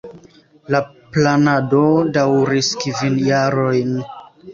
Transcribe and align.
La 0.75 0.79
planado 1.17 1.81
daŭris 2.15 2.71
kvin 2.85 3.21
jarojn. 3.27 3.93